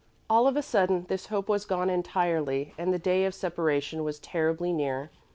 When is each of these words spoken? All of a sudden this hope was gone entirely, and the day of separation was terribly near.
All 0.31 0.47
of 0.47 0.57
a 0.57 0.63
sudden 0.63 1.05
this 1.09 1.27
hope 1.27 1.47
was 1.47 1.63
gone 1.63 1.87
entirely, 1.87 2.73
and 2.75 2.91
the 2.91 2.97
day 2.97 3.23
of 3.23 3.35
separation 3.35 4.03
was 4.03 4.17
terribly 4.17 4.73
near. 4.73 5.11